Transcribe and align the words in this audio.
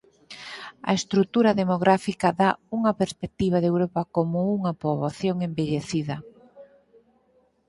A 0.89 0.91
estrutura 0.99 1.57
demográfica 1.61 2.27
dá 2.41 2.49
unha 2.77 2.93
perspectiva 3.01 3.57
de 3.59 3.67
Europa 3.73 4.01
como 4.15 4.37
unha 4.55 4.75
poboación 4.83 5.35
envellecida. 5.47 6.15